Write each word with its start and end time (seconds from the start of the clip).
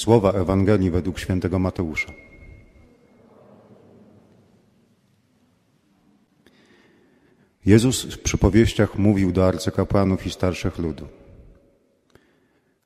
Słowa 0.00 0.32
Ewangelii 0.32 0.90
według 0.90 1.18
świętego 1.18 1.58
Mateusza. 1.58 2.12
Jezus 7.66 8.04
w 8.04 8.18
przypowieściach 8.18 8.98
mówił 8.98 9.32
do 9.32 9.48
arcykapłanów 9.48 10.26
i 10.26 10.30
starszych 10.30 10.78
ludu. 10.78 11.06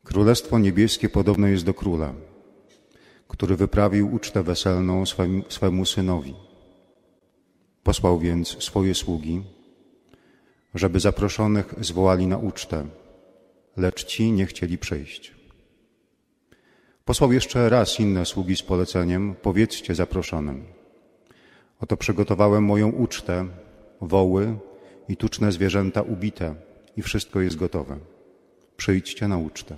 Królestwo 0.04 0.58
niebieskie 0.58 1.08
podobne 1.08 1.50
jest 1.50 1.64
do 1.64 1.74
króla, 1.74 2.14
który 3.28 3.56
wyprawił 3.56 4.14
ucztę 4.14 4.42
weselną 4.42 5.06
swemu, 5.06 5.42
swemu 5.48 5.86
synowi. 5.86 6.34
Posłał 7.82 8.18
więc 8.18 8.48
swoje 8.62 8.94
sługi, 8.94 9.42
żeby 10.74 11.00
zaproszonych 11.00 11.74
zwołali 11.80 12.26
na 12.26 12.38
ucztę, 12.38 12.86
lecz 13.76 14.04
ci 14.04 14.32
nie 14.32 14.46
chcieli 14.46 14.78
przyjść. 14.78 15.43
Posłał 17.04 17.32
jeszcze 17.32 17.68
raz 17.68 18.00
inne 18.00 18.26
sługi 18.26 18.56
z 18.56 18.62
poleceniem: 18.62 19.34
Powiedzcie 19.42 19.94
zaproszonym: 19.94 20.64
Oto 21.80 21.96
przygotowałem 21.96 22.64
moją 22.64 22.90
ucztę, 22.90 23.48
woły 24.00 24.56
i 25.08 25.16
tuczne 25.16 25.52
zwierzęta 25.52 26.02
ubite, 26.02 26.54
i 26.96 27.02
wszystko 27.02 27.40
jest 27.40 27.56
gotowe. 27.56 27.98
Przyjdźcie 28.76 29.28
na 29.28 29.38
ucztę. 29.38 29.76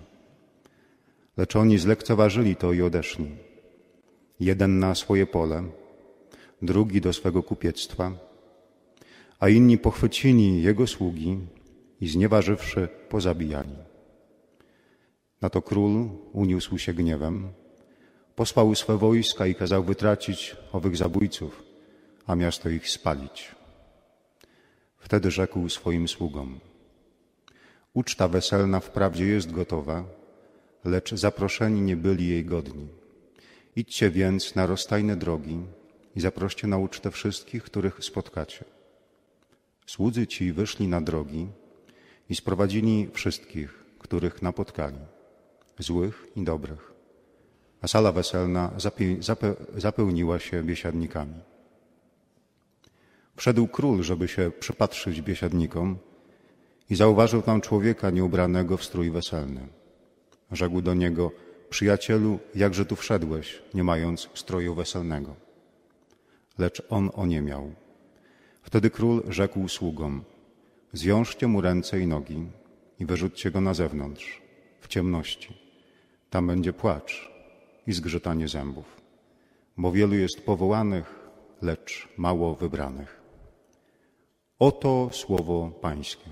Lecz 1.36 1.56
oni 1.56 1.78
zlekceważyli 1.78 2.56
to 2.56 2.72
i 2.72 2.82
odeszli. 2.82 3.26
Jeden 4.40 4.78
na 4.78 4.94
swoje 4.94 5.26
pole, 5.26 5.62
drugi 6.62 7.00
do 7.00 7.12
swego 7.12 7.42
kupiectwa, 7.42 8.12
a 9.40 9.48
inni 9.48 9.78
pochwycili 9.78 10.62
jego 10.62 10.86
sługi 10.86 11.38
i 12.00 12.08
znieważywszy 12.08 12.88
pozabijali. 13.08 13.85
Na 15.46 15.50
to 15.50 15.62
król 15.62 16.08
uniósł 16.32 16.78
się 16.78 16.94
gniewem, 16.94 17.48
posłał 18.36 18.74
swe 18.74 18.98
wojska 18.98 19.46
i 19.46 19.54
kazał 19.54 19.84
wytracić 19.84 20.56
owych 20.72 20.96
zabójców, 20.96 21.62
a 22.26 22.34
miasto 22.34 22.68
ich 22.68 22.90
spalić. 22.90 23.54
Wtedy 24.98 25.30
rzekł 25.30 25.68
swoim 25.68 26.08
sługom: 26.08 26.60
Uczta 27.94 28.28
weselna 28.28 28.80
wprawdzie 28.80 29.26
jest 29.26 29.52
gotowa, 29.52 30.04
lecz 30.84 31.14
zaproszeni 31.14 31.80
nie 31.80 31.96
byli 31.96 32.28
jej 32.28 32.44
godni. 32.44 32.88
Idźcie 33.76 34.10
więc 34.10 34.54
na 34.54 34.66
rozstajne 34.66 35.16
drogi 35.16 35.58
i 36.16 36.20
zaproście 36.20 36.66
na 36.66 36.78
ucztę 36.78 37.10
wszystkich, 37.10 37.62
których 37.62 38.04
spotkacie. 38.04 38.64
Słudzy 39.86 40.26
ci 40.26 40.52
wyszli 40.52 40.88
na 40.88 41.00
drogi 41.00 41.46
i 42.30 42.34
sprowadzili 42.34 43.08
wszystkich, 43.12 43.84
których 43.98 44.42
napotkali, 44.42 44.98
złych 45.78 46.26
i 46.36 46.44
dobrych. 46.44 46.92
A 47.82 47.88
sala 47.88 48.12
weselna 48.12 48.70
zapełniła 49.76 50.38
się 50.38 50.62
biesiadnikami. 50.62 51.40
Wszedł 53.36 53.66
król, 53.66 54.02
żeby 54.02 54.28
się 54.28 54.50
przypatrzyć 54.60 55.22
biesiadnikom 55.22 55.98
i 56.90 56.96
zauważył 56.96 57.42
tam 57.42 57.60
człowieka 57.60 58.10
nieubranego 58.10 58.76
w 58.76 58.84
strój 58.84 59.10
weselny. 59.10 59.68
Rzekł 60.52 60.82
do 60.82 60.94
niego, 60.94 61.30
przyjacielu, 61.70 62.38
jakże 62.54 62.86
tu 62.86 62.96
wszedłeś, 62.96 63.62
nie 63.74 63.84
mając 63.84 64.28
stroju 64.34 64.74
weselnego? 64.74 65.34
Lecz 66.58 66.82
on 66.90 67.10
oniemiał. 67.14 67.72
Wtedy 68.62 68.90
król 68.90 69.22
rzekł 69.28 69.68
sługom, 69.68 70.24
zwiążcie 70.92 71.46
mu 71.46 71.60
ręce 71.60 72.00
i 72.00 72.06
nogi 72.06 72.46
i 72.98 73.06
wyrzućcie 73.06 73.50
go 73.50 73.60
na 73.60 73.74
zewnątrz, 73.74 74.42
w 74.80 74.88
ciemności. 74.88 75.65
Tam 76.36 76.46
będzie 76.46 76.72
płacz 76.72 77.32
i 77.86 77.92
zgrzytanie 77.92 78.48
zębów, 78.48 79.00
bo 79.76 79.92
wielu 79.92 80.14
jest 80.14 80.46
powołanych, 80.46 81.28
lecz 81.62 82.08
mało 82.16 82.54
wybranych. 82.54 83.20
Oto 84.58 85.08
słowo 85.12 85.70
Pańskie. 85.80 86.30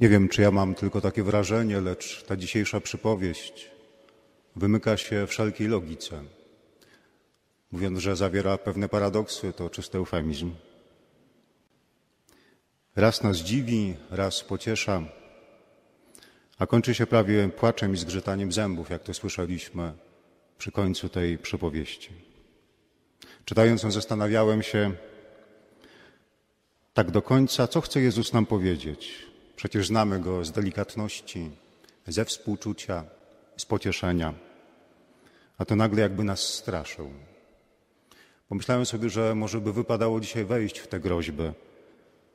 Nie 0.00 0.08
wiem, 0.08 0.28
czy 0.28 0.42
ja 0.42 0.50
mam 0.50 0.74
tylko 0.74 1.00
takie 1.00 1.22
wrażenie, 1.22 1.80
lecz 1.80 2.24
ta 2.24 2.36
dzisiejsza 2.36 2.80
przypowieść 2.80 3.70
wymyka 4.56 4.96
się 4.96 5.26
wszelkiej 5.26 5.68
logice. 5.68 6.22
Mówiąc, 7.72 7.98
że 7.98 8.16
zawiera 8.16 8.58
pewne 8.58 8.88
paradoksy, 8.88 9.52
to 9.52 9.70
czysty 9.70 9.98
eufemizm. 9.98 10.54
Raz 12.96 13.22
nas 13.22 13.36
dziwi, 13.36 13.96
raz 14.10 14.44
pociesza, 14.44 15.02
a 16.58 16.66
kończy 16.66 16.94
się 16.94 17.06
prawie 17.06 17.48
płaczem 17.48 17.94
i 17.94 17.96
zgrzytaniem 17.96 18.52
zębów, 18.52 18.90
jak 18.90 19.02
to 19.02 19.14
słyszeliśmy 19.14 19.92
przy 20.58 20.72
końcu 20.72 21.08
tej 21.08 21.38
przypowieści. 21.38 22.10
Czytając 23.44 23.82
ją, 23.82 23.90
zastanawiałem 23.90 24.62
się 24.62 24.92
tak 26.94 27.10
do 27.10 27.22
końca, 27.22 27.68
co 27.68 27.80
chce 27.80 28.00
Jezus 28.00 28.32
nam 28.32 28.46
powiedzieć. 28.46 29.26
Przecież 29.56 29.86
znamy 29.86 30.20
go 30.20 30.44
z 30.44 30.52
delikatności, 30.52 31.50
ze 32.06 32.24
współczucia, 32.24 33.04
z 33.56 33.64
pocieszenia, 33.64 34.34
a 35.58 35.64
to 35.64 35.76
nagle 35.76 36.02
jakby 36.02 36.24
nas 36.24 36.40
straszył. 36.40 37.10
Pomyślałem 38.48 38.86
sobie, 38.86 39.10
że 39.10 39.34
może 39.34 39.60
by 39.60 39.72
wypadało 39.72 40.20
dzisiaj 40.20 40.44
wejść 40.44 40.78
w 40.78 40.86
tę 40.86 41.00
groźbę, 41.00 41.52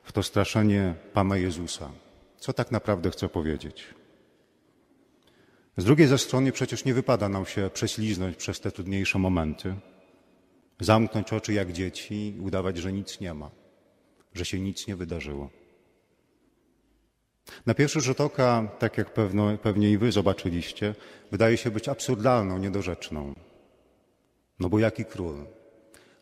w 0.03 0.11
to 0.11 0.23
straszenie 0.23 0.95
Pana 1.13 1.37
Jezusa. 1.37 1.91
Co 2.37 2.53
tak 2.53 2.71
naprawdę 2.71 3.11
chce 3.11 3.29
powiedzieć? 3.29 3.85
Z 5.77 5.83
drugiej 5.83 6.07
ze 6.07 6.17
strony 6.17 6.51
przecież 6.51 6.85
nie 6.85 6.93
wypada 6.93 7.29
nam 7.29 7.45
się 7.45 7.69
prześliznąć 7.73 8.37
przez 8.37 8.59
te 8.59 8.71
trudniejsze 8.71 9.19
momenty, 9.19 9.75
zamknąć 10.79 11.33
oczy 11.33 11.53
jak 11.53 11.71
dzieci 11.71 12.35
i 12.37 12.39
udawać, 12.39 12.77
że 12.77 12.93
nic 12.93 13.19
nie 13.19 13.33
ma, 13.33 13.51
że 14.33 14.45
się 14.45 14.59
nic 14.59 14.87
nie 14.87 14.95
wydarzyło. 14.95 15.60
Na 17.65 17.73
pierwszy 17.73 18.01
rzut 18.01 18.21
oka, 18.21 18.67
tak 18.79 18.97
jak 18.97 19.13
pewno, 19.13 19.57
pewnie 19.57 19.91
i 19.91 19.97
wy 19.97 20.11
zobaczyliście, 20.11 20.95
wydaje 21.31 21.57
się 21.57 21.71
być 21.71 21.89
absurdalną, 21.89 22.57
niedorzeczną. 22.57 23.33
No 24.59 24.69
bo 24.69 24.79
jaki 24.79 25.05
król, 25.05 25.35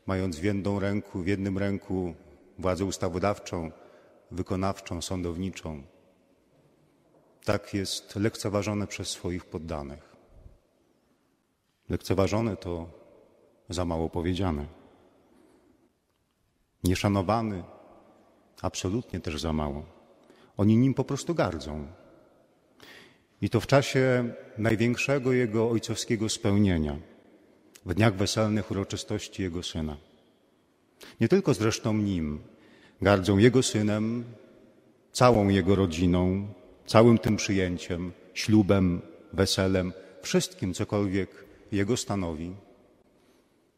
mając 0.06 0.40
w 0.40 0.44
jedną 0.44 0.80
ręku, 0.80 1.20
w 1.20 1.28
jednym 1.28 1.58
ręku 1.58 2.14
władzę 2.60 2.86
ustawodawczą, 2.86 3.72
wykonawczą, 4.32 5.02
sądowniczą, 5.02 5.84
tak 7.46 7.74
jest 7.74 8.16
lekceważony 8.16 8.88
przez 8.88 9.10
swoich 9.10 9.46
poddanych. 9.46 10.16
Lekceważony 11.90 12.58
to 12.58 12.90
za 13.70 13.86
mało 13.86 14.10
powiedziane. 14.10 14.66
Nieszanowany 16.84 17.64
absolutnie 18.62 19.20
też 19.20 19.42
za 19.42 19.54
mało. 19.54 19.99
Oni 20.60 20.78
nim 20.78 20.94
po 20.94 21.04
prostu 21.04 21.36
gardzą. 21.36 21.88
I 23.42 23.50
to 23.50 23.60
w 23.60 23.68
czasie 23.68 24.34
największego 24.58 25.32
jego 25.34 25.70
ojcowskiego 25.70 26.30
spełnienia, 26.30 26.98
w 27.86 27.94
dniach 27.94 28.16
weselnych 28.16 28.72
uroczystości 28.72 29.44
jego 29.44 29.64
syna. 29.64 29.98
Nie 31.20 31.28
tylko 31.28 31.54
zresztą 31.54 31.94
nim, 31.94 32.40
gardzą 33.02 33.38
jego 33.38 33.64
synem, 33.64 34.24
całą 35.12 35.48
jego 35.48 35.76
rodziną, 35.76 36.48
całym 36.86 37.18
tym 37.18 37.36
przyjęciem, 37.36 38.12
ślubem, 38.34 39.02
weselem, 39.34 39.94
wszystkim, 40.22 40.74
cokolwiek 40.74 41.30
jego 41.72 41.98
stanowi 41.98 42.56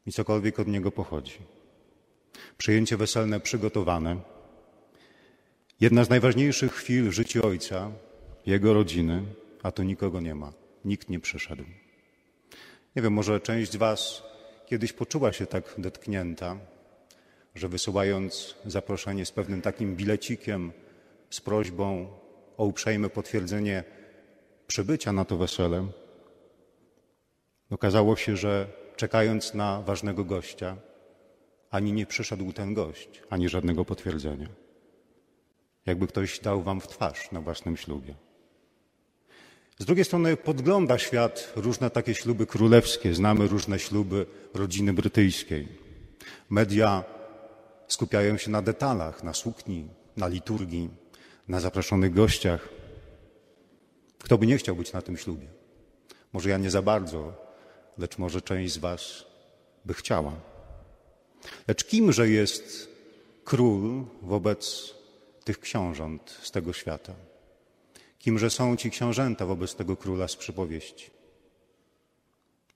i 0.05 0.11
cokolwiek 0.11 0.59
od 0.59 0.67
niego 0.67 0.91
pochodzi. 0.91 1.37
Przyjęcie 2.57 2.97
weselne 2.97 3.39
przygotowane, 3.39 4.17
Jedna 5.81 6.03
z 6.03 6.09
najważniejszych 6.09 6.73
chwil 6.73 7.09
w 7.09 7.13
życiu 7.13 7.47
ojca, 7.47 7.91
jego 8.45 8.73
rodziny, 8.73 9.23
a 9.63 9.71
tu 9.71 9.83
nikogo 9.83 10.21
nie 10.21 10.35
ma. 10.35 10.53
Nikt 10.85 11.09
nie 11.09 11.19
przyszedł. 11.19 11.63
Nie 12.95 13.01
wiem, 13.01 13.13
może 13.13 13.39
część 13.39 13.71
z 13.71 13.75
Was 13.75 14.23
kiedyś 14.65 14.93
poczuła 14.93 15.33
się 15.33 15.45
tak 15.45 15.63
dotknięta, 15.77 16.57
że 17.55 17.67
wysyłając 17.67 18.55
zaproszenie 18.65 19.25
z 19.25 19.31
pewnym 19.31 19.61
takim 19.61 19.95
bilecikiem, 19.95 20.71
z 21.29 21.41
prośbą 21.41 22.07
o 22.57 22.65
uprzejme 22.65 23.09
potwierdzenie 23.09 23.83
przybycia 24.67 25.13
na 25.13 25.25
to 25.25 25.37
wesele, 25.37 25.87
okazało 27.69 28.15
się, 28.15 28.37
że 28.37 28.67
czekając 28.95 29.53
na 29.53 29.81
ważnego 29.81 30.25
gościa, 30.25 30.77
ani 31.71 31.93
nie 31.93 32.05
przyszedł 32.05 32.53
ten 32.53 32.73
gość, 32.73 33.21
ani 33.29 33.49
żadnego 33.49 33.85
potwierdzenia 33.85 34.70
jakby 35.85 36.07
ktoś 36.07 36.39
dał 36.39 36.61
wam 36.61 36.81
w 36.81 36.87
twarz 36.87 37.31
na 37.31 37.41
własnym 37.41 37.77
ślubie. 37.77 38.15
Z 39.79 39.85
drugiej 39.85 40.05
strony 40.05 40.37
podgląda 40.37 40.97
świat 40.97 41.53
różne 41.55 41.89
takie 41.89 42.15
śluby 42.15 42.45
królewskie, 42.45 43.13
znamy 43.13 43.47
różne 43.47 43.79
śluby 43.79 44.25
rodziny 44.53 44.93
brytyjskiej. 44.93 45.67
Media 46.49 47.03
skupiają 47.87 48.37
się 48.37 48.51
na 48.51 48.61
detalach, 48.61 49.23
na 49.23 49.33
sukni, 49.33 49.87
na 50.17 50.27
liturgii, 50.27 50.89
na 51.47 51.59
zaproszonych 51.59 52.13
gościach. 52.13 52.69
Kto 54.19 54.37
by 54.37 54.47
nie 54.47 54.57
chciał 54.57 54.75
być 54.75 54.93
na 54.93 55.01
tym 55.01 55.17
ślubie? 55.17 55.47
Może 56.33 56.49
ja 56.49 56.57
nie 56.57 56.71
za 56.71 56.81
bardzo, 56.81 57.33
lecz 57.97 58.17
może 58.17 58.41
część 58.41 58.73
z 58.73 58.77
Was 58.77 59.25
by 59.85 59.93
chciała. 59.93 60.33
Lecz 61.67 61.83
kimże 61.83 62.29
jest 62.29 62.89
król 63.43 64.05
wobec 64.21 64.93
tych 65.43 65.59
książąt 65.59 66.39
z 66.41 66.51
tego 66.51 66.73
świata? 66.73 67.13
Kimże 68.19 68.49
są 68.49 68.75
ci 68.75 68.91
książęta 68.91 69.45
wobec 69.45 69.75
tego 69.75 69.97
króla 69.97 70.27
z 70.27 70.35
przypowieści? 70.35 71.09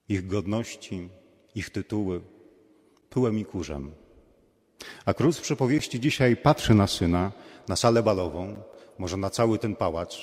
Ich 0.10 0.28
godności, 0.28 1.10
ich 1.56 1.70
tytuły, 1.70 2.22
pyłem 3.10 3.40
i 3.40 3.46
kurzem. 3.46 3.92
A 5.06 5.14
król 5.14 5.34
z 5.34 5.42
przypowieści 5.42 6.00
dzisiaj 6.00 6.38
patrzy 6.38 6.74
na 6.74 6.88
syna, 6.88 7.32
na 7.68 7.76
salę 7.76 8.04
balową, 8.04 8.56
może 8.98 9.18
na 9.18 9.30
cały 9.30 9.60
ten 9.60 9.76
pałac, 9.76 10.18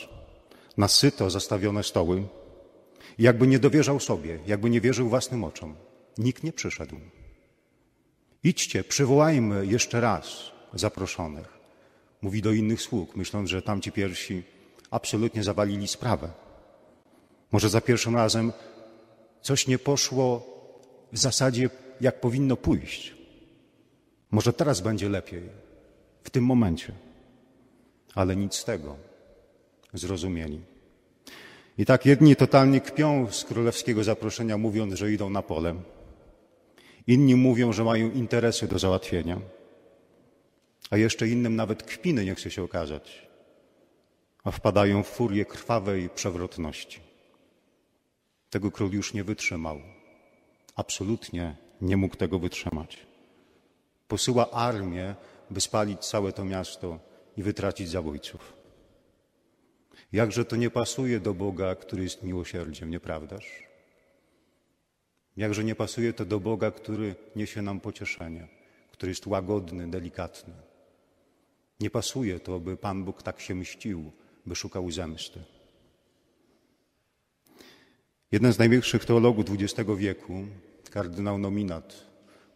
na 0.76 0.88
syto 0.88 1.30
zastawione 1.30 1.82
stoły, 1.82 2.24
i 3.18 3.22
jakby 3.22 3.46
nie 3.46 3.58
dowierzał 3.58 4.00
sobie, 4.00 4.38
jakby 4.46 4.70
nie 4.70 4.80
wierzył 4.80 5.08
własnym 5.08 5.44
oczom. 5.44 5.74
Nikt 6.18 6.42
nie 6.42 6.52
przyszedł. 6.52 6.96
Idźcie, 8.44 8.84
przywołajmy 8.84 9.66
jeszcze 9.66 10.00
raz 10.00 10.52
zaproszonych. 10.74 11.61
Mówi 12.22 12.42
do 12.42 12.52
innych 12.52 12.82
sług, 12.82 13.16
myśląc, 13.16 13.50
że 13.50 13.62
tamci 13.62 13.92
pierwsi 13.92 14.42
absolutnie 14.90 15.42
zawalili 15.42 15.88
sprawę. 15.88 16.28
Może 17.52 17.68
za 17.68 17.80
pierwszym 17.80 18.16
razem 18.16 18.52
coś 19.40 19.66
nie 19.66 19.78
poszło 19.78 20.46
w 21.12 21.18
zasadzie, 21.18 21.70
jak 22.00 22.20
powinno 22.20 22.56
pójść. 22.56 23.14
Może 24.30 24.52
teraz 24.52 24.80
będzie 24.80 25.08
lepiej, 25.08 25.42
w 26.24 26.30
tym 26.30 26.44
momencie. 26.44 26.92
Ale 28.14 28.36
nic 28.36 28.54
z 28.54 28.64
tego 28.64 28.96
zrozumieli. 29.94 30.60
I 31.78 31.86
tak 31.86 32.06
jedni 32.06 32.36
totalnie 32.36 32.80
kpią 32.80 33.30
z 33.30 33.44
królewskiego 33.44 34.04
zaproszenia, 34.04 34.58
mówiąc, 34.58 34.94
że 34.94 35.12
idą 35.12 35.30
na 35.30 35.42
pole. 35.42 35.74
Inni 37.06 37.34
mówią, 37.34 37.72
że 37.72 37.84
mają 37.84 38.10
interesy 38.10 38.68
do 38.68 38.78
załatwienia. 38.78 39.40
A 40.92 40.96
jeszcze 40.96 41.28
innym 41.28 41.56
nawet 41.56 41.82
kpiny 41.82 42.24
nie 42.24 42.34
chce 42.34 42.50
się 42.50 42.62
okazać, 42.62 43.28
a 44.44 44.50
wpadają 44.50 45.02
w 45.02 45.08
furię 45.08 45.44
krwawej 45.44 46.08
przewrotności. 46.08 47.00
Tego 48.50 48.70
król 48.70 48.90
już 48.92 49.14
nie 49.14 49.24
wytrzymał. 49.24 49.80
Absolutnie 50.76 51.56
nie 51.80 51.96
mógł 51.96 52.16
tego 52.16 52.38
wytrzymać. 52.38 53.06
Posyła 54.08 54.50
armię, 54.50 55.14
by 55.50 55.60
spalić 55.60 56.04
całe 56.04 56.32
to 56.32 56.44
miasto 56.44 56.98
i 57.36 57.42
wytracić 57.42 57.88
zabójców. 57.88 58.52
Jakże 60.12 60.44
to 60.44 60.56
nie 60.56 60.70
pasuje 60.70 61.20
do 61.20 61.34
Boga, 61.34 61.74
który 61.74 62.02
jest 62.02 62.22
miłosierdziem, 62.22 62.90
nieprawdaż? 62.90 63.46
Jakże 65.36 65.64
nie 65.64 65.74
pasuje 65.74 66.12
to 66.12 66.24
do 66.24 66.40
Boga, 66.40 66.70
który 66.70 67.14
niesie 67.36 67.62
nam 67.62 67.80
pocieszenie, 67.80 68.48
który 68.90 69.10
jest 69.10 69.26
łagodny, 69.26 69.90
delikatny. 69.90 70.71
Nie 71.82 71.90
pasuje 71.90 72.40
to, 72.40 72.60
by 72.60 72.76
Pan 72.76 73.04
Bóg 73.04 73.22
tak 73.22 73.40
się 73.40 73.54
mścił, 73.54 74.12
by 74.46 74.54
szukał 74.56 74.90
zemsty. 74.90 75.40
Jeden 78.32 78.52
z 78.52 78.58
największych 78.58 79.04
teologów 79.04 79.46
XX 79.50 79.90
wieku, 79.96 80.34
kardynał 80.90 81.38
Nominat, 81.38 82.06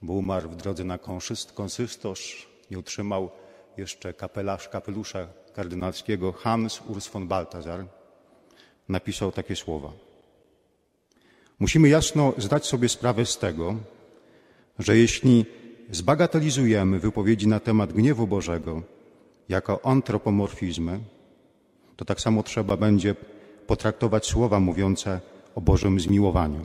bo 0.02 0.12
umarł 0.12 0.50
w 0.50 0.56
drodze 0.56 0.84
na 0.84 0.99
konsystosz, 1.55 2.49
nie 2.70 2.78
utrzymał 2.78 3.31
jeszcze 3.76 4.14
kapelarz, 4.14 4.69
kapelusza 4.69 5.28
kardynalskiego 5.55 6.32
Hans 6.32 6.81
Urs 6.88 7.08
von 7.08 7.28
Balthasar 7.28 7.87
napisał 8.88 9.32
takie 9.32 9.56
słowa. 9.56 9.93
Musimy 11.58 11.88
jasno 11.88 12.32
zdać 12.38 12.67
sobie 12.67 12.88
sprawę 12.88 13.26
z 13.26 13.38
tego, 13.38 13.76
że 14.78 14.96
jeśli 14.96 15.44
zbagatelizujemy 15.90 17.00
wypowiedzi 17.00 17.49
na 17.49 17.61
temat 17.61 17.93
gniewu 17.93 18.26
Bożego 18.26 18.95
jako 19.48 19.87
antropomorfizmy, 19.87 21.00
to 21.96 22.04
tak 22.04 22.20
samo 22.20 22.43
trzeba 22.43 22.76
będzie 22.76 23.14
potraktować 23.66 24.26
słowa 24.26 24.60
mówiące 24.60 25.20
o 25.54 25.60
Bożym 25.60 26.00
zmiłowaniu. 26.00 26.64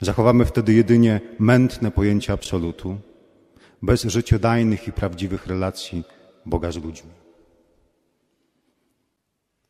Zachowamy 0.00 0.44
wtedy 0.44 0.72
jedynie 0.72 1.20
mętne 1.38 1.90
pojęcie 1.90 2.32
absolutu, 2.32 2.96
bez 3.82 4.02
życiodajnych 4.02 4.88
i 4.88 4.92
prawdziwych 4.92 5.46
relacji 5.46 6.04
Boga 6.46 6.72
z 6.72 6.76
ludźmi. 6.76 7.10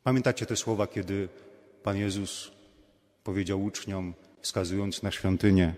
Pamiętacie 0.02 0.46
te 0.46 0.56
słowa, 0.56 0.86
kiedy 0.86 1.28
Pan 1.82 1.96
Jezus 1.96 2.50
powiedział 3.24 3.64
uczniom, 3.64 4.14
wskazując 4.40 5.02
na 5.02 5.10
świątynię, 5.10 5.74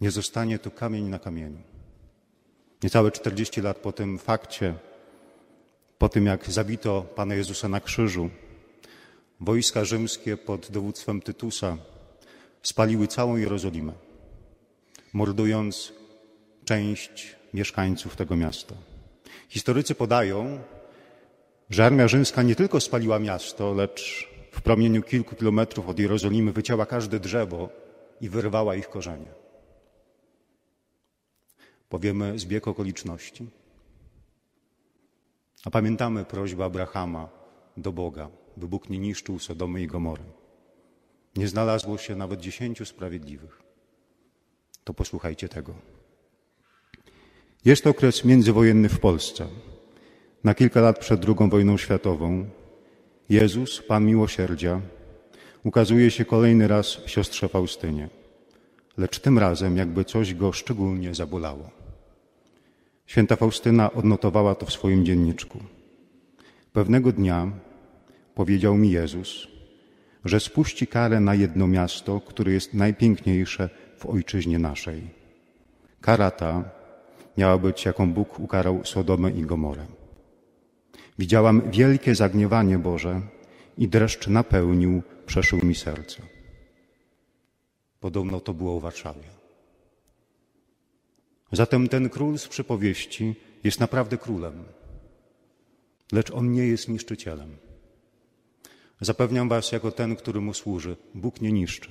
nie 0.00 0.10
zostanie 0.10 0.58
tu 0.58 0.70
kamień 0.70 1.04
na 1.04 1.18
kamieniu. 1.18 1.58
Niecałe 2.82 3.10
40 3.10 3.60
lat 3.60 3.76
po 3.78 3.92
tym 3.92 4.18
fakcie, 4.18 4.74
po 5.98 6.08
tym 6.08 6.26
jak 6.26 6.50
zabito 6.50 7.02
Pana 7.02 7.34
Jezusa 7.34 7.68
na 7.68 7.80
krzyżu, 7.80 8.30
wojska 9.40 9.84
rzymskie 9.84 10.36
pod 10.36 10.70
dowództwem 10.70 11.20
Tytusa 11.20 11.76
spaliły 12.62 13.06
całą 13.06 13.36
Jerozolimę, 13.36 13.92
mordując 15.12 15.92
część 16.64 17.36
mieszkańców 17.54 18.16
tego 18.16 18.36
miasta. 18.36 18.74
Historycy 19.48 19.94
podają, 19.94 20.58
że 21.70 21.86
armia 21.86 22.08
rzymska 22.08 22.42
nie 22.42 22.54
tylko 22.54 22.80
spaliła 22.80 23.18
miasto, 23.18 23.74
lecz 23.74 24.28
w 24.52 24.62
promieniu 24.62 25.02
kilku 25.02 25.36
kilometrów 25.36 25.88
od 25.88 25.98
Jerozolimy 25.98 26.52
wycięła 26.52 26.86
każde 26.86 27.20
drzewo 27.20 27.68
i 28.20 28.28
wyrwała 28.28 28.76
ich 28.76 28.88
korzenie. 28.88 29.30
Powiemy 31.88 32.38
zbieg 32.38 32.68
okoliczności. 32.68 33.46
A 35.68 35.70
pamiętamy 35.70 36.24
prośbę 36.24 36.64
Abrahama 36.64 37.28
do 37.76 37.92
Boga, 37.92 38.28
by 38.56 38.68
Bóg 38.68 38.90
nie 38.90 38.98
niszczył 38.98 39.38
Sodomy 39.38 39.82
i 39.82 39.86
Gomory. 39.86 40.22
Nie 41.36 41.48
znalazło 41.48 41.98
się 41.98 42.16
nawet 42.16 42.40
dziesięciu 42.40 42.84
sprawiedliwych. 42.84 43.62
To 44.84 44.94
posłuchajcie 44.94 45.48
tego. 45.48 45.74
Jest 47.64 47.86
okres 47.86 48.24
międzywojenny 48.24 48.88
w 48.88 49.00
Polsce. 49.00 49.46
Na 50.44 50.54
kilka 50.54 50.80
lat 50.80 50.98
przed 50.98 51.24
II 51.24 51.50
wojną 51.50 51.76
światową 51.76 52.48
Jezus, 53.28 53.82
Pan 53.82 54.04
Miłosierdzia, 54.04 54.80
ukazuje 55.64 56.10
się 56.10 56.24
kolejny 56.24 56.68
raz 56.68 56.86
siostrze 57.06 57.48
Faustynie, 57.48 58.08
lecz 58.96 59.18
tym 59.18 59.38
razem 59.38 59.76
jakby 59.76 60.04
coś 60.04 60.34
go 60.34 60.52
szczególnie 60.52 61.14
zabolało. 61.14 61.77
Święta 63.08 63.36
Faustyna 63.36 63.92
odnotowała 63.92 64.54
to 64.54 64.66
w 64.66 64.72
swoim 64.72 65.04
dzienniczku. 65.04 65.58
Pewnego 66.72 67.12
dnia 67.12 67.50
powiedział 68.34 68.76
mi 68.76 68.90
Jezus, 68.90 69.48
że 70.24 70.40
spuści 70.40 70.86
karę 70.86 71.20
na 71.20 71.34
jedno 71.34 71.66
miasto, 71.66 72.20
które 72.20 72.52
jest 72.52 72.74
najpiękniejsze 72.74 73.68
w 73.98 74.06
ojczyźnie 74.06 74.58
naszej. 74.58 75.02
Kara 76.00 76.30
ta 76.30 76.64
miała 77.38 77.58
być, 77.58 77.84
jaką 77.84 78.12
Bóg 78.12 78.40
ukarał 78.40 78.84
Sodomę 78.84 79.30
i 79.30 79.42
Gomorę. 79.42 79.86
Widziałam 81.18 81.70
wielkie 81.70 82.14
zagniewanie 82.14 82.78
Boże 82.78 83.20
i 83.78 83.88
dreszcz 83.88 84.28
napełnił, 84.28 85.02
przeszył 85.26 85.58
mi 85.64 85.74
serce. 85.74 86.22
Podobno 88.00 88.40
to 88.40 88.54
było 88.54 88.80
w 88.80 88.82
Warszawie. 88.82 89.37
Zatem 91.52 91.88
ten 91.88 92.08
król 92.08 92.38
z 92.38 92.48
przypowieści 92.48 93.34
jest 93.64 93.80
naprawdę 93.80 94.18
królem, 94.18 94.64
lecz 96.12 96.30
on 96.30 96.52
nie 96.52 96.66
jest 96.66 96.88
niszczycielem. 96.88 97.56
Zapewniam 99.00 99.48
Was, 99.48 99.72
jako 99.72 99.92
ten, 99.92 100.16
który 100.16 100.40
mu 100.40 100.54
służy, 100.54 100.96
Bóg 101.14 101.40
nie 101.40 101.52
niszczy. 101.52 101.90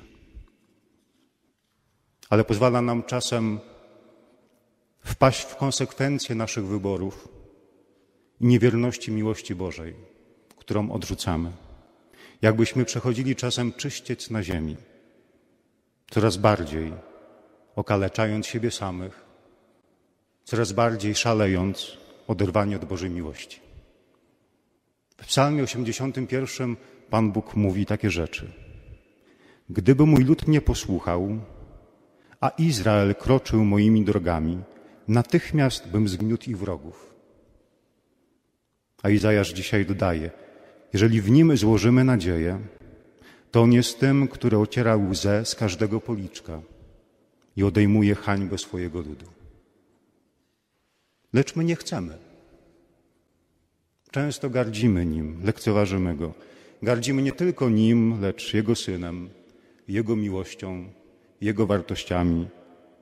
Ale 2.29 2.43
pozwala 2.43 2.81
nam 2.81 3.03
czasem 3.03 3.59
wpaść 4.99 5.41
w 5.41 5.55
konsekwencje 5.55 6.35
naszych 6.35 6.65
wyborów 6.65 7.27
i 8.41 8.45
niewierności 8.45 9.11
miłości 9.11 9.55
Bożej, 9.55 9.95
którą 10.57 10.91
odrzucamy. 10.91 11.51
Jakbyśmy 12.41 12.85
przechodzili 12.85 13.35
czasem 13.35 13.73
czyściec 13.73 14.29
na 14.29 14.43
ziemi, 14.43 14.75
coraz 16.11 16.37
bardziej 16.37 16.93
okaleczając 17.75 18.47
siebie 18.47 18.71
samych, 18.71 19.26
coraz 20.47 20.71
bardziej 20.71 21.15
szalejąc, 21.15 21.97
oderwani 22.27 22.75
od 22.75 22.85
Bożej 22.85 23.09
miłości. 23.09 23.59
W 25.17 25.25
Psalmie 25.25 25.63
81 25.63 26.75
Pan 27.09 27.31
Bóg 27.31 27.55
mówi 27.55 27.85
takie 27.85 28.11
rzeczy. 28.11 28.51
Gdyby 29.69 30.05
mój 30.05 30.23
lud 30.23 30.47
nie 30.47 30.61
posłuchał, 30.61 31.39
a 32.41 32.49
Izrael 32.49 33.15
kroczył 33.15 33.65
moimi 33.65 34.05
drogami, 34.05 34.59
natychmiast 35.07 35.87
bym 35.87 36.07
zgniótł 36.07 36.49
ich 36.49 36.57
wrogów. 36.57 37.15
A 39.03 39.09
Izajasz 39.09 39.53
dzisiaj 39.53 39.85
dodaje, 39.85 40.31
jeżeli 40.93 41.21
w 41.21 41.29
nim 41.31 41.57
złożymy 41.57 42.03
nadzieję, 42.03 42.59
to 43.51 43.61
on 43.61 43.73
jest 43.73 43.99
tym, 43.99 44.27
który 44.27 44.57
ociera 44.57 44.95
łzę 44.95 45.45
z 45.45 45.55
każdego 45.55 46.01
policzka 46.01 46.61
i 47.55 47.63
odejmuje 47.63 48.15
hańbę 48.15 48.57
swojego 48.57 49.01
ludu. 49.01 49.36
Lecz 51.37 51.55
my 51.55 51.63
nie 51.63 51.75
chcemy. 51.75 52.17
Często 54.11 54.49
gardzimy 54.49 55.05
nim, 55.05 55.41
lekceważymy 55.43 56.15
go. 56.15 56.33
Gardzimy 56.81 57.21
nie 57.21 57.31
tylko 57.31 57.69
nim, 57.69 58.21
lecz 58.21 58.53
jego 58.53 58.75
synem, 58.75 59.29
jego 59.87 60.15
miłością, 60.15 60.89
jego 61.41 61.67
wartościami, 61.67 62.47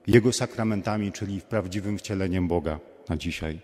jego 0.08 0.34
sakramentami, 0.34 1.12
czyli 1.12 1.42
prawdziwym 1.42 1.98
wcieleniem 1.98 2.48
Boga 2.48 2.80
na 3.10 3.18
dzisiaj. 3.18 3.60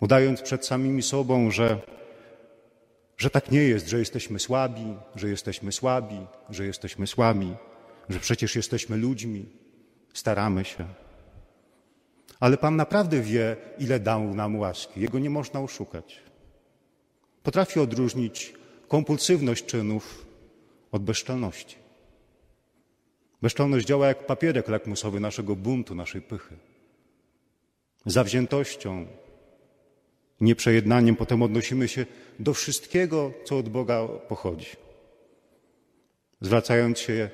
Udając 0.00 0.42
przed 0.42 0.66
samymi 0.66 1.02
sobą, 1.02 1.50
że, 1.50 1.80
że 3.18 3.30
tak 3.30 3.50
nie 3.50 3.62
jest, 3.62 3.88
że 3.88 3.98
jesteśmy 3.98 4.38
słabi, 4.38 4.94
że 5.16 5.28
jesteśmy 5.28 5.72
słabi, 5.72 6.20
że 6.50 6.66
jesteśmy 6.66 7.06
słabi, 7.06 7.52
że 8.08 8.20
przecież 8.20 8.56
jesteśmy 8.56 8.96
ludźmi, 8.96 9.46
staramy 10.14 10.64
się. 10.64 11.09
Ale 12.40 12.56
Pan 12.56 12.76
naprawdę 12.76 13.20
wie, 13.20 13.56
ile 13.78 14.00
dał 14.00 14.34
nam 14.34 14.56
łaski. 14.56 15.00
Jego 15.00 15.18
nie 15.18 15.30
można 15.30 15.60
oszukać. 15.60 16.20
Potrafi 17.42 17.80
odróżnić 17.80 18.54
kompulsywność 18.88 19.66
czynów 19.66 20.26
od 20.92 21.02
bezczelności. 21.02 21.76
Bezczelność 23.42 23.86
działa 23.86 24.06
jak 24.06 24.26
papierek 24.26 24.68
lakmusowy 24.68 25.20
naszego 25.20 25.56
buntu, 25.56 25.94
naszej 25.94 26.22
pychy. 26.22 26.56
Zawziętością, 28.06 29.06
nieprzejednaniem 30.40 31.16
potem 31.16 31.42
odnosimy 31.42 31.88
się 31.88 32.06
do 32.38 32.54
wszystkiego, 32.54 33.32
co 33.44 33.58
od 33.58 33.68
Boga 33.68 34.08
pochodzi. 34.28 34.70
Zwracając 36.40 36.98
się 36.98 37.30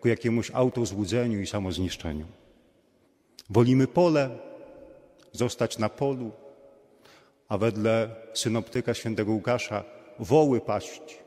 ku 0.00 0.08
jakiemuś 0.08 0.50
autozłudzeniu 0.50 1.40
i 1.40 1.46
samozniszczeniu. 1.46 2.26
Wolimy 3.50 3.86
pole, 3.86 4.38
zostać 5.32 5.78
na 5.78 5.88
polu, 5.88 6.30
a 7.48 7.58
wedle 7.58 8.16
synoptyka 8.34 8.94
świętego 8.94 9.32
Łukasza 9.32 9.84
woły 10.18 10.60
paść, 10.60 11.18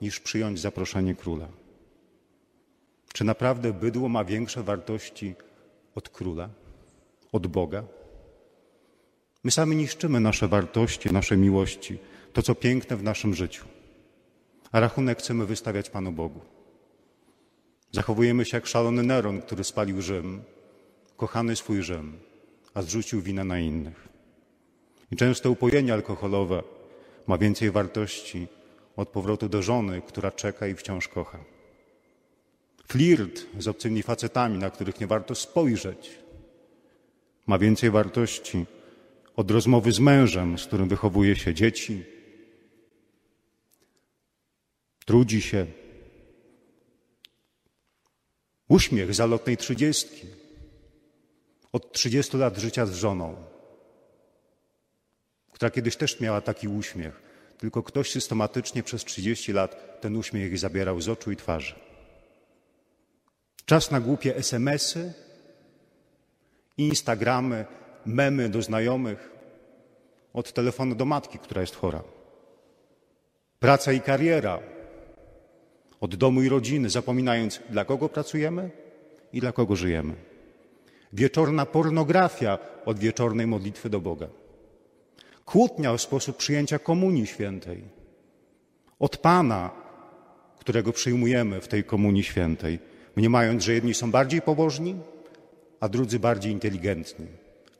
niż 0.00 0.20
przyjąć 0.20 0.60
zaproszenie 0.60 1.14
króla. 1.14 1.48
Czy 3.12 3.24
naprawdę 3.24 3.72
bydło 3.72 4.08
ma 4.08 4.24
większe 4.24 4.62
wartości 4.62 5.34
od 5.94 6.08
króla, 6.08 6.48
od 7.32 7.46
Boga? 7.46 7.84
My 9.44 9.50
sami 9.50 9.76
niszczymy 9.76 10.20
nasze 10.20 10.48
wartości, 10.48 11.12
nasze 11.12 11.36
miłości, 11.36 11.98
to 12.32 12.42
co 12.42 12.54
piękne 12.54 12.96
w 12.96 13.02
naszym 13.02 13.34
życiu, 13.34 13.64
a 14.72 14.80
rachunek 14.80 15.18
chcemy 15.18 15.46
wystawiać 15.46 15.90
Panu 15.90 16.12
Bogu. 16.12 16.40
Zachowujemy 17.92 18.44
się 18.44 18.56
jak 18.56 18.66
szalony 18.66 19.02
Neron, 19.02 19.42
który 19.42 19.64
spalił 19.64 20.02
Rzym, 20.02 20.42
kochany 21.24 21.56
swój 21.56 21.82
Rzym, 21.82 22.18
a 22.74 22.82
zrzucił 22.82 23.20
winę 23.20 23.44
na 23.44 23.58
innych. 23.58 24.08
I 25.12 25.16
często 25.16 25.50
upojenie 25.50 25.92
alkoholowe 25.92 26.62
ma 27.26 27.38
więcej 27.38 27.70
wartości 27.70 28.46
od 28.96 29.08
powrotu 29.08 29.48
do 29.48 29.62
żony, 29.62 30.02
która 30.02 30.30
czeka 30.30 30.66
i 30.66 30.74
wciąż 30.74 31.08
kocha. 31.08 31.38
Flirt 32.88 33.46
z 33.58 33.68
obcymi 33.68 34.02
facetami, 34.02 34.58
na 34.58 34.70
których 34.70 35.00
nie 35.00 35.06
warto 35.06 35.34
spojrzeć, 35.34 36.18
ma 37.46 37.58
więcej 37.58 37.90
wartości 37.90 38.66
od 39.36 39.50
rozmowy 39.50 39.92
z 39.92 39.98
mężem, 39.98 40.58
z 40.58 40.66
którym 40.66 40.88
wychowuje 40.88 41.36
się 41.36 41.54
dzieci, 41.54 42.04
trudzi 45.06 45.42
się. 45.42 45.66
Uśmiech 48.68 49.14
zalotnej 49.14 49.56
trzydziestki, 49.56 50.43
od 51.74 51.92
trzydziestu 51.92 52.38
lat 52.38 52.58
życia 52.58 52.86
z 52.86 52.94
żoną, 52.94 53.36
która 55.52 55.70
kiedyś 55.70 55.96
też 55.96 56.20
miała 56.20 56.40
taki 56.40 56.68
uśmiech, 56.68 57.22
tylko 57.58 57.82
ktoś 57.82 58.10
systematycznie 58.10 58.82
przez 58.82 59.04
trzydzieści 59.04 59.52
lat 59.52 60.00
ten 60.00 60.16
uśmiech 60.16 60.58
zabierał 60.58 61.00
z 61.00 61.08
oczu 61.08 61.32
i 61.32 61.36
twarzy. 61.36 61.74
Czas 63.64 63.90
na 63.90 64.00
głupie 64.00 64.36
SMSy, 64.36 65.12
Instagramy, 66.76 67.66
memy 68.06 68.48
do 68.48 68.62
znajomych, 68.62 69.30
od 70.32 70.52
telefonu 70.52 70.94
do 70.94 71.04
matki, 71.04 71.38
która 71.38 71.60
jest 71.60 71.76
chora. 71.76 72.02
Praca 73.58 73.92
i 73.92 74.00
kariera, 74.00 74.58
od 76.00 76.14
domu 76.14 76.42
i 76.42 76.48
rodziny, 76.48 76.90
zapominając, 76.90 77.60
dla 77.70 77.84
kogo 77.84 78.08
pracujemy 78.08 78.70
i 79.32 79.40
dla 79.40 79.52
kogo 79.52 79.76
żyjemy. 79.76 80.33
Wieczorna 81.14 81.66
pornografia 81.66 82.58
od 82.84 82.98
wieczornej 82.98 83.46
modlitwy 83.46 83.90
do 83.90 84.00
Boga. 84.00 84.26
Kłótnia 85.44 85.92
o 85.92 85.98
sposób 85.98 86.36
przyjęcia 86.36 86.78
Komunii 86.78 87.26
Świętej. 87.26 87.84
Od 88.98 89.16
Pana, 89.16 89.70
którego 90.58 90.92
przyjmujemy 90.92 91.60
w 91.60 91.68
tej 91.68 91.84
Komunii 91.84 92.22
Świętej 92.22 92.78
mniemając, 93.16 93.64
że 93.64 93.72
jedni 93.72 93.94
są 93.94 94.10
bardziej 94.10 94.42
pobożni, 94.42 94.96
a 95.80 95.88
drudzy 95.88 96.18
bardziej 96.18 96.52
inteligentni. 96.52 97.26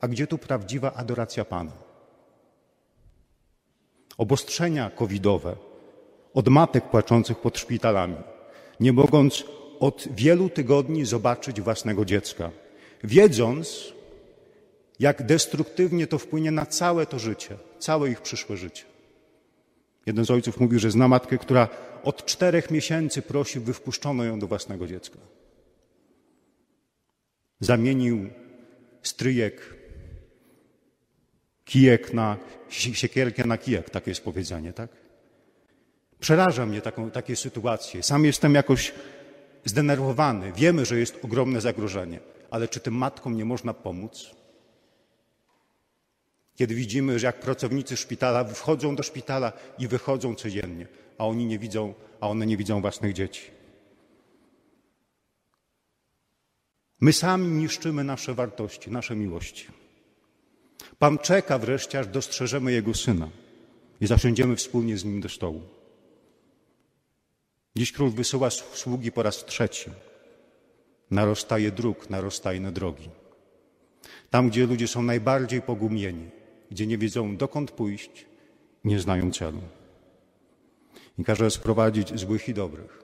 A 0.01 0.09
gdzie 0.09 0.27
tu 0.27 0.39
prawdziwa 0.39 0.93
adoracja 0.93 1.45
Pana? 1.45 1.73
Obostrzenia 4.19 4.91
covidowe 4.91 5.57
od 6.35 6.49
matek 6.49 6.85
płaczących 6.85 7.39
pod 7.39 7.59
szpitalami, 7.59 8.17
nie 8.81 8.93
mogąc 8.93 9.45
od 9.81 10.09
wielu 10.11 10.49
tygodni 10.49 11.05
zobaczyć 11.05 11.61
własnego 11.61 12.05
dziecka, 12.05 12.51
wiedząc, 13.05 13.93
jak 14.99 15.27
destruktywnie 15.27 16.07
to 16.07 16.19
wpłynie 16.19 16.51
na 16.51 16.67
całe 16.67 17.07
to 17.07 17.19
życie, 17.19 17.57
całe 17.79 18.11
ich 18.11 18.21
przyszłe 18.21 18.57
życie. 18.57 18.85
Jeden 20.07 20.25
z 20.25 20.31
ojców 20.31 20.61
mówił, 20.61 20.79
że 20.79 20.91
zna 20.91 21.09
matkę, 21.09 21.39
która 21.39 21.69
od 22.03 22.25
czterech 22.25 22.71
miesięcy 22.71 23.23
prosi, 23.23 23.61
by 23.61 23.73
wpuszczono 23.73 24.25
ją 24.25 24.39
do 24.39 24.47
własnego 24.47 24.87
dziecka. 24.87 25.19
Zamienił 27.61 28.31
stryjek 29.03 29.75
kijek 31.65 32.13
na 32.13 32.37
siekierkę 32.69 33.45
na 33.47 33.59
kijek, 33.59 33.91
takie 33.91 34.11
jest 34.11 34.25
powiedzenie, 34.25 34.73
tak? 34.73 34.91
Przeraża 36.21 36.67
mnie 36.67 36.81
taką, 36.81 37.11
takie 37.11 37.37
sytuacje. 37.37 38.03
Sam 38.03 38.25
jestem 38.25 38.55
jakoś 38.55 38.93
zdenerwowany. 39.65 40.53
Wiemy, 40.53 40.85
że 40.85 40.99
jest 40.99 41.25
ogromne 41.25 41.61
zagrożenie, 41.61 42.21
ale 42.55 42.69
czy 42.69 42.81
tym 42.81 42.95
matkom 42.95 43.37
nie 43.37 43.45
można 43.45 43.75
pomóc? 43.75 44.31
Kiedy 46.57 46.75
widzimy, 46.75 47.19
że 47.19 47.27
jak 47.27 47.41
pracownicy 47.41 47.97
szpitala 47.97 48.45
wchodzą 48.45 48.97
do 48.97 49.03
szpitala 49.03 49.53
i 49.79 49.89
wychodzą 49.89 50.35
codziennie, 50.35 50.87
a 51.19 51.27
oni 51.27 51.47
nie 51.47 51.59
widzą, 51.59 51.95
a 52.21 52.29
one 52.29 52.47
nie 52.47 52.57
widzą 52.57 52.81
własnych 52.81 53.13
dzieci. 53.13 53.43
My 57.01 57.13
sami 57.13 57.49
niszczymy 57.49 58.05
nasze 58.05 58.35
wartości, 58.35 58.91
nasze 58.91 59.17
miłości. 59.17 59.67
Pan 60.99 61.19
czeka 61.19 61.59
wreszcie, 61.59 61.99
aż 61.99 62.07
dostrzeżemy 62.07 62.73
Jego 62.73 62.95
Syna 62.95 63.29
i 64.01 64.07
zasiądziemy 64.07 64.57
wspólnie 64.57 64.99
z 64.99 65.05
Nim 65.05 65.21
do 65.21 65.29
stołu. 65.29 65.63
Dziś 67.77 67.93
Król 67.93 68.11
wysyła 68.11 68.51
sługi 68.51 69.13
po 69.13 69.23
raz 69.23 69.45
trzeci. 69.45 69.91
Narostaje 71.11 71.71
dróg, 71.71 72.11
narostajne 72.11 72.73
drogi. 72.73 73.11
Tam, 74.31 74.49
gdzie 74.49 74.67
ludzie 74.67 74.89
są 74.89 75.03
najbardziej 75.03 75.63
pogumieni, 75.63 76.31
gdzie 76.71 76.87
nie 76.87 76.99
wiedzą 76.99 77.37
dokąd 77.37 77.71
pójść, 77.71 78.27
nie 78.85 79.01
znają 79.01 79.33
celu. 79.33 79.61
I 81.19 81.25
każe 81.25 81.51
sprowadzić 81.51 82.21
złych 82.21 82.49
i 82.49 82.55
dobrych. 82.55 83.03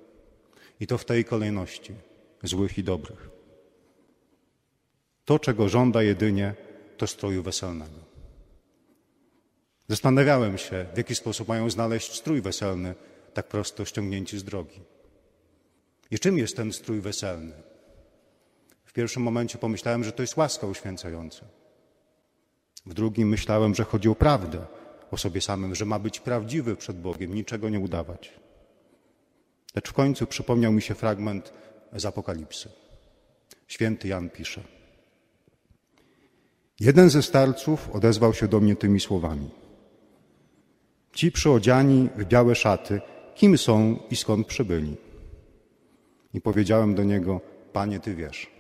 I 0.81 0.87
to 0.87 0.99
w 0.99 1.05
tej 1.05 1.25
kolejności 1.25 1.95
złych 2.43 2.79
i 2.79 2.83
dobrych. 2.83 3.29
To, 5.25 5.39
czego 5.39 5.69
żąda 5.69 6.03
jedynie, 6.03 6.55
to 6.97 7.07
stroju 7.07 7.43
weselnego. 7.43 8.11
Zastanawiałem 9.89 10.59
się, 10.59 10.87
w 10.95 10.97
jaki 10.97 11.15
sposób 11.15 11.49
mają 11.49 11.71
znaleźć 11.71 12.15
strój 12.15 12.43
weselny, 12.43 12.95
tak 13.35 13.49
prosto 13.49 13.85
ściągnięci 13.85 14.39
z 14.39 14.45
drogi. 14.45 14.81
I 16.11 16.19
czym 16.19 16.39
jest 16.39 16.57
ten 16.57 16.73
strój 16.73 17.01
weselny? 17.01 17.53
W 18.91 18.93
pierwszym 18.93 19.23
momencie 19.23 19.59
pomyślałem, 19.59 20.05
że 20.05 20.13
to 20.13 20.23
jest 20.23 20.37
łaska 20.37 20.67
uświęcająca. 20.67 21.47
W 22.87 22.95
drugim 22.95 23.29
myślałem, 23.29 23.75
że 23.75 23.85
chodzi 23.85 24.09
o 24.09 24.15
prawdę, 24.15 24.67
o 25.11 25.17
sobie 25.17 25.41
samym, 25.41 25.75
że 25.75 25.85
ma 25.85 25.99
być 25.99 26.21
prawdziwy 26.21 26.77
przed 26.77 27.01
Bogiem, 27.01 27.35
niczego 27.35 27.69
nie 27.69 27.81
udawać. 27.81 28.33
Lecz 29.75 29.89
w 29.89 29.93
końcu 29.93 30.27
przypomniał 30.27 30.73
mi 30.73 30.83
się 30.83 30.95
fragment 30.95 31.53
z 31.93 32.07
Apokalipsy. 32.07 32.69
Święty 33.69 34.09
Jan 34.09 34.31
pisze. 34.31 34.63
Jeden 36.81 37.11
ze 37.11 37.23
starców 37.23 37.91
odezwał 37.91 38.35
się 38.35 38.49
do 38.49 38.61
mnie 38.61 38.77
tymi 38.77 39.01
słowami. 39.01 39.51
Ci 41.13 41.33
przyodziani 41.33 42.09
w 42.17 42.25
białe 42.25 42.55
szaty, 42.55 43.01
kim 43.35 43.59
są 43.59 43.99
i 44.11 44.17
skąd 44.17 44.47
przybyli? 44.47 44.97
I 46.35 46.41
powiedziałem 46.41 46.95
do 46.95 47.05
niego, 47.05 47.41
Panie, 47.73 48.01
Ty 48.01 48.15
wiesz. 48.15 48.60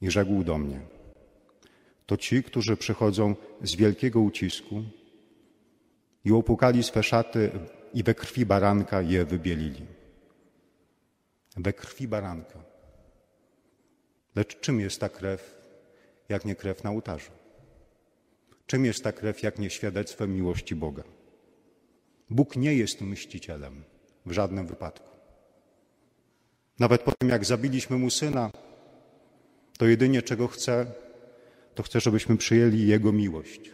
I 0.00 0.10
rzekł 0.10 0.44
do 0.44 0.58
mnie, 0.58 0.80
to 2.06 2.16
ci, 2.16 2.42
którzy 2.42 2.76
przychodzą 2.76 3.34
z 3.62 3.76
wielkiego 3.76 4.20
ucisku 4.20 4.82
i 6.24 6.32
opłukali 6.32 6.82
swe 6.82 7.02
szaty 7.02 7.50
i 7.94 8.02
we 8.02 8.14
krwi 8.14 8.46
baranka 8.46 9.02
je 9.02 9.24
wybielili. 9.24 9.86
We 11.56 11.72
krwi 11.72 12.08
baranka. 12.08 12.58
Lecz 14.36 14.60
czym 14.60 14.80
jest 14.80 15.00
ta 15.00 15.08
krew, 15.08 15.56
jak 16.28 16.44
nie 16.44 16.54
krew 16.54 16.84
na 16.84 16.90
ołtarzu? 16.90 17.30
Czym 18.66 18.84
jest 18.84 19.04
ta 19.04 19.12
krew, 19.12 19.42
jak 19.42 19.58
nie 19.58 19.70
świadectwem 19.70 20.34
miłości 20.34 20.74
Boga? 20.74 21.02
Bóg 22.30 22.56
nie 22.56 22.74
jest 22.74 23.00
mścicielem 23.00 23.84
w 24.26 24.32
żadnym 24.32 24.66
wypadku. 24.66 25.08
Nawet 26.78 27.02
po 27.02 27.12
tym, 27.12 27.28
jak 27.28 27.44
zabiliśmy 27.44 27.98
mu 27.98 28.10
syna, 28.10 28.50
to 29.76 29.86
jedynie 29.86 30.22
czego 30.22 30.48
chce, 30.48 30.86
to 31.74 31.82
chce, 31.82 32.00
żebyśmy 32.00 32.36
przyjęli 32.36 32.86
Jego 32.86 33.12
miłość. 33.12 33.70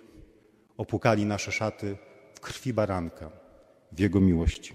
Opłukali 0.77 1.27
nasze 1.27 1.53
szaty 1.53 1.97
w 2.35 2.41
krwi 2.41 2.73
baranka, 2.73 3.31
w 3.93 4.01
Jego 4.01 4.21
miłości. 4.21 4.73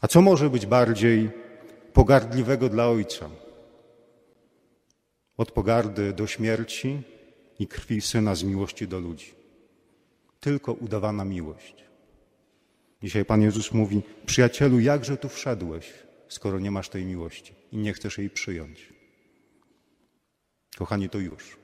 A 0.00 0.08
co 0.08 0.22
może 0.22 0.50
być 0.50 0.66
bardziej 0.66 1.30
pogardliwego 1.92 2.68
dla 2.68 2.88
Ojca? 2.88 3.30
Od 5.36 5.52
pogardy 5.52 6.12
do 6.12 6.26
śmierci 6.26 7.02
i 7.58 7.66
krwi 7.66 8.00
Syna 8.00 8.34
z 8.34 8.42
miłości 8.42 8.88
do 8.88 9.00
ludzi. 9.00 9.34
Tylko 10.40 10.72
udawana 10.72 11.24
miłość. 11.24 11.84
Dzisiaj 13.02 13.24
Pan 13.24 13.42
Jezus 13.42 13.72
mówi, 13.72 14.02
przyjacielu, 14.26 14.80
jakże 14.80 15.16
tu 15.16 15.28
wszedłeś, 15.28 15.92
skoro 16.28 16.58
nie 16.58 16.70
masz 16.70 16.88
tej 16.88 17.04
miłości 17.04 17.54
i 17.72 17.76
nie 17.76 17.92
chcesz 17.92 18.18
jej 18.18 18.30
przyjąć. 18.30 18.93
Kochani, 20.78 21.08
to 21.08 21.18
już. 21.18 21.56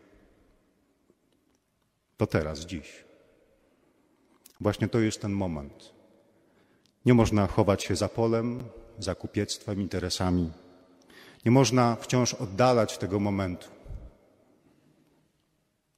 To 2.17 2.27
teraz, 2.27 2.61
dziś. 2.61 3.05
Właśnie 4.61 4.89
to 4.89 5.01
jest 5.01 5.21
ten 5.21 5.33
moment. 5.33 5.93
Nie 7.07 7.15
można 7.15 7.47
chować 7.47 7.85
się 7.85 7.97
za 7.97 8.09
polem, 8.09 8.61
za 8.99 9.15
kupiectwem, 9.15 9.81
interesami. 9.81 10.51
Nie 11.45 11.51
można 11.51 11.97
wciąż 11.97 12.35
oddalać 12.35 12.99
tego 12.99 13.21
momentu. 13.21 13.69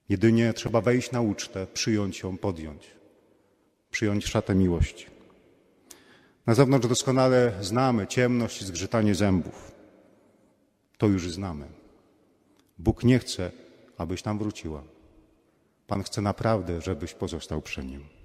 Jedynie 0.09 0.53
trzeba 0.53 0.81
wejść 0.81 1.11
na 1.11 1.21
ucztę, 1.21 1.67
przyjąć 1.67 2.21
ją, 2.21 2.39
podjąć, 2.39 2.91
przyjąć 3.91 4.27
szatę 4.27 4.55
miłości. 4.55 5.07
Na 6.47 6.55
zewnątrz 6.55 6.89
doskonale 6.89 7.53
znamy 7.61 8.07
ciemność 8.07 8.63
i 8.63 8.65
zgrzytanie 8.65 9.15
zębów. 9.15 9.73
To 10.99 11.07
już 11.07 11.31
znamy. 11.31 11.82
Bóg 12.83 13.05
nie 13.05 13.19
chce, 13.19 13.51
abyś 13.99 14.23
tam 14.23 14.39
wróciła. 14.39 14.83
Pan 15.87 16.03
chce 16.03 16.23
naprawdę, 16.23 16.81
żebyś 16.81 17.15
pozostał 17.15 17.63
przy 17.63 17.85
nim. 17.85 18.22